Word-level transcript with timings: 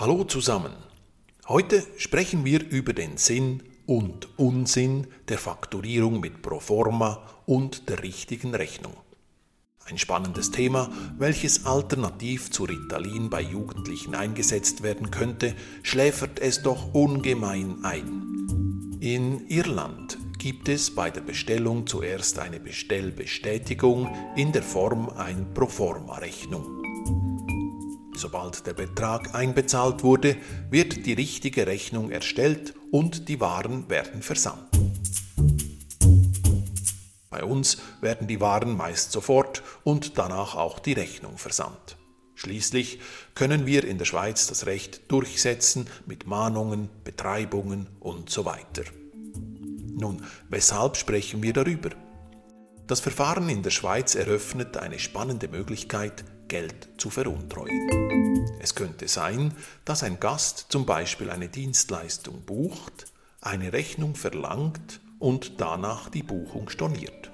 Hallo 0.00 0.22
zusammen. 0.22 0.74
Heute 1.48 1.84
sprechen 1.96 2.44
wir 2.44 2.64
über 2.70 2.92
den 2.92 3.16
Sinn 3.16 3.64
und 3.84 4.28
Unsinn 4.38 5.08
der 5.26 5.38
Fakturierung 5.38 6.20
mit 6.20 6.40
Proforma 6.40 7.20
und 7.46 7.88
der 7.88 8.04
richtigen 8.04 8.54
Rechnung. 8.54 8.92
Ein 9.86 9.98
spannendes 9.98 10.52
Thema, 10.52 10.88
welches 11.18 11.66
alternativ 11.66 12.52
zu 12.52 12.62
Ritalin 12.62 13.28
bei 13.28 13.42
Jugendlichen 13.42 14.14
eingesetzt 14.14 14.84
werden 14.84 15.10
könnte, 15.10 15.56
schläfert 15.82 16.38
es 16.38 16.62
doch 16.62 16.94
ungemein 16.94 17.84
ein. 17.84 18.98
In 19.00 19.48
Irland 19.48 20.16
gibt 20.38 20.68
es 20.68 20.94
bei 20.94 21.10
der 21.10 21.22
Bestellung 21.22 21.88
zuerst 21.88 22.38
eine 22.38 22.60
Bestellbestätigung 22.60 24.14
in 24.36 24.52
der 24.52 24.62
Form 24.62 25.08
einer 25.08 25.44
Proforma-Rechnung. 25.54 27.37
Sobald 28.18 28.66
der 28.66 28.74
Betrag 28.74 29.36
einbezahlt 29.36 30.02
wurde, 30.02 30.36
wird 30.70 31.06
die 31.06 31.12
richtige 31.12 31.68
Rechnung 31.68 32.10
erstellt 32.10 32.74
und 32.90 33.28
die 33.28 33.38
Waren 33.38 33.88
werden 33.88 34.22
versandt. 34.22 34.76
Bei 37.30 37.44
uns 37.44 37.78
werden 38.00 38.26
die 38.26 38.40
Waren 38.40 38.76
meist 38.76 39.12
sofort 39.12 39.62
und 39.84 40.18
danach 40.18 40.56
auch 40.56 40.80
die 40.80 40.94
Rechnung 40.94 41.38
versandt. 41.38 41.96
Schließlich 42.34 42.98
können 43.36 43.66
wir 43.66 43.84
in 43.84 43.98
der 43.98 44.04
Schweiz 44.04 44.48
das 44.48 44.66
Recht 44.66 45.12
durchsetzen 45.12 45.86
mit 46.04 46.26
Mahnungen, 46.26 46.88
Betreibungen 47.04 47.86
und 48.00 48.30
so 48.30 48.44
weiter. 48.44 48.82
Nun, 49.94 50.24
weshalb 50.48 50.96
sprechen 50.96 51.40
wir 51.40 51.52
darüber? 51.52 51.90
Das 52.88 52.98
Verfahren 52.98 53.48
in 53.48 53.62
der 53.62 53.70
Schweiz 53.70 54.16
eröffnet 54.16 54.76
eine 54.76 54.98
spannende 54.98 55.46
Möglichkeit, 55.46 56.24
Geld 56.48 56.88
zu 56.96 57.10
veruntreuen. 57.10 58.48
Es 58.60 58.74
könnte 58.74 59.08
sein, 59.08 59.54
dass 59.84 60.02
ein 60.02 60.18
Gast 60.18 60.66
zum 60.70 60.86
Beispiel 60.86 61.30
eine 61.30 61.48
Dienstleistung 61.48 62.42
bucht, 62.42 63.06
eine 63.40 63.72
Rechnung 63.72 64.14
verlangt 64.14 65.00
und 65.18 65.60
danach 65.60 66.08
die 66.08 66.22
Buchung 66.22 66.68
storniert. 66.68 67.30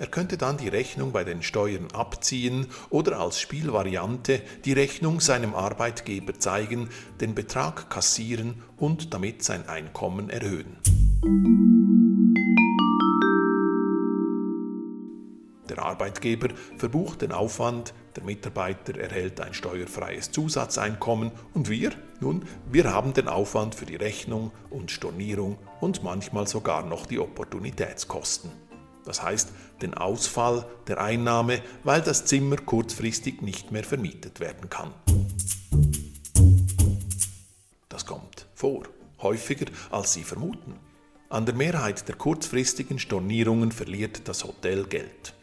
Er 0.00 0.06
könnte 0.06 0.38
dann 0.38 0.56
die 0.56 0.68
Rechnung 0.68 1.12
bei 1.12 1.24
den 1.24 1.42
Steuern 1.42 1.88
abziehen 1.92 2.68
oder 2.88 3.20
als 3.20 3.38
Spielvariante 3.38 4.40
die 4.64 4.72
Rechnung 4.72 5.20
seinem 5.20 5.54
Arbeitgeber 5.54 6.38
zeigen, 6.38 6.88
den 7.20 7.34
Betrag 7.34 7.90
kassieren 7.90 8.62
und 8.78 9.12
damit 9.12 9.44
sein 9.44 9.68
Einkommen 9.68 10.30
erhöhen. 10.30 10.78
Der 15.70 15.78
Arbeitgeber 15.78 16.48
verbucht 16.76 17.22
den 17.22 17.30
Aufwand, 17.30 17.94
der 18.16 18.24
Mitarbeiter 18.24 18.98
erhält 18.98 19.40
ein 19.40 19.54
steuerfreies 19.54 20.32
Zusatzeinkommen 20.32 21.30
und 21.54 21.68
wir, 21.68 21.92
nun, 22.18 22.44
wir 22.68 22.92
haben 22.92 23.12
den 23.12 23.28
Aufwand 23.28 23.76
für 23.76 23.86
die 23.86 23.94
Rechnung 23.94 24.50
und 24.68 24.90
Stornierung 24.90 25.58
und 25.80 26.02
manchmal 26.02 26.48
sogar 26.48 26.84
noch 26.84 27.06
die 27.06 27.20
Opportunitätskosten. 27.20 28.50
Das 29.04 29.22
heißt 29.22 29.52
den 29.80 29.94
Ausfall 29.94 30.66
der 30.88 31.00
Einnahme, 31.00 31.62
weil 31.84 32.02
das 32.02 32.24
Zimmer 32.24 32.56
kurzfristig 32.56 33.40
nicht 33.40 33.70
mehr 33.70 33.84
vermietet 33.84 34.40
werden 34.40 34.68
kann. 34.68 34.92
Das 37.88 38.04
kommt 38.06 38.48
vor, 38.54 38.82
häufiger 39.22 39.66
als 39.92 40.14
Sie 40.14 40.24
vermuten. 40.24 40.74
An 41.28 41.46
der 41.46 41.54
Mehrheit 41.54 42.08
der 42.08 42.16
kurzfristigen 42.16 42.98
Stornierungen 42.98 43.70
verliert 43.70 44.26
das 44.26 44.42
Hotel 44.42 44.84
Geld. 44.84 45.34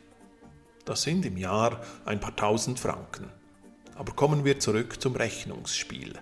Das 0.87 1.01
sind 1.01 1.25
im 1.25 1.35
Jahr 1.35 1.81
ein 2.05 2.21
paar 2.21 2.33
tausend 2.37 2.79
Franken. 2.79 3.29
Aber 3.95 4.13
kommen 4.13 4.45
wir 4.45 4.61
zurück 4.61 5.01
zum 5.01 5.17
Rechnungsspiel. 5.17 6.13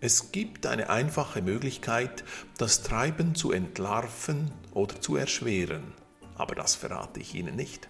Es 0.00 0.32
gibt 0.32 0.66
eine 0.66 0.90
einfache 0.90 1.40
Möglichkeit, 1.40 2.24
das 2.58 2.82
Treiben 2.82 3.36
zu 3.36 3.52
entlarven 3.52 4.50
oder 4.74 5.00
zu 5.00 5.14
erschweren, 5.14 5.94
aber 6.34 6.56
das 6.56 6.74
verrate 6.74 7.20
ich 7.20 7.36
Ihnen 7.36 7.54
nicht. 7.54 7.88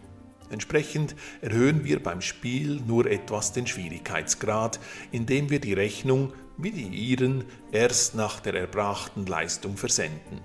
Entsprechend 0.50 1.16
erhöhen 1.40 1.82
wir 1.82 2.02
beim 2.02 2.20
Spiel 2.20 2.82
nur 2.86 3.06
etwas 3.06 3.54
den 3.54 3.66
Schwierigkeitsgrad, 3.66 4.80
indem 5.12 5.48
wir 5.48 5.60
die 5.60 5.72
Rechnung, 5.72 6.34
wie 6.58 6.72
die 6.72 6.88
Ihren, 6.88 7.46
erst 7.72 8.14
nach 8.16 8.40
der 8.40 8.52
erbrachten 8.52 9.24
Leistung 9.24 9.78
versenden. 9.78 10.42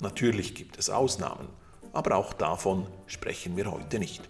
Natürlich 0.00 0.54
gibt 0.54 0.78
es 0.78 0.88
Ausnahmen, 0.88 1.50
aber 1.92 2.16
auch 2.16 2.32
davon 2.32 2.86
sprechen 3.06 3.58
wir 3.58 3.70
heute 3.70 3.98
nicht. 3.98 4.22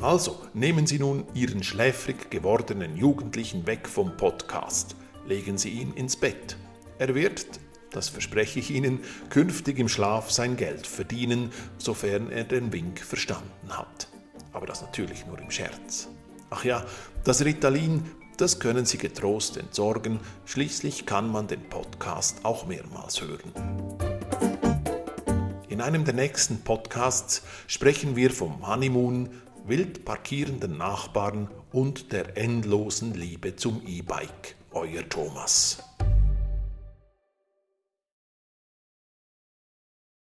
Also 0.00 0.38
nehmen 0.54 0.86
Sie 0.86 1.00
nun 1.00 1.24
Ihren 1.34 1.64
schläfrig 1.64 2.30
gewordenen 2.30 2.96
Jugendlichen 2.96 3.66
weg 3.66 3.88
vom 3.88 4.16
Podcast, 4.16 4.94
legen 5.26 5.58
Sie 5.58 5.70
ihn 5.70 5.92
ins 5.94 6.16
Bett. 6.16 6.56
Er 6.98 7.16
wird, 7.16 7.46
das 7.90 8.08
verspreche 8.08 8.60
ich 8.60 8.70
Ihnen, 8.70 9.00
künftig 9.28 9.76
im 9.80 9.88
Schlaf 9.88 10.30
sein 10.30 10.56
Geld 10.56 10.86
verdienen, 10.86 11.50
sofern 11.78 12.30
er 12.30 12.44
den 12.44 12.72
Wink 12.72 13.00
verstanden 13.00 13.70
hat. 13.70 14.06
Aber 14.52 14.66
das 14.66 14.82
natürlich 14.82 15.26
nur 15.26 15.40
im 15.40 15.50
Scherz. 15.50 16.08
Ach 16.50 16.64
ja, 16.64 16.86
das 17.24 17.44
Ritalin, 17.44 18.04
das 18.36 18.60
können 18.60 18.86
Sie 18.86 18.98
getrost 18.98 19.56
entsorgen, 19.56 20.20
schließlich 20.46 21.06
kann 21.06 21.28
man 21.28 21.48
den 21.48 21.68
Podcast 21.68 22.44
auch 22.44 22.68
mehrmals 22.68 23.20
hören. 23.20 23.52
In 25.68 25.80
einem 25.80 26.04
der 26.04 26.14
nächsten 26.14 26.60
Podcasts 26.62 27.42
sprechen 27.66 28.16
wir 28.16 28.30
vom 28.30 28.66
Honeymoon, 28.66 29.28
wild 29.68 30.04
parkierenden 30.04 30.78
Nachbarn 30.78 31.48
und 31.72 32.12
der 32.12 32.36
endlosen 32.36 33.14
Liebe 33.14 33.56
zum 33.56 33.82
E-Bike. 33.86 34.56
Euer 34.72 35.08
Thomas. 35.08 35.87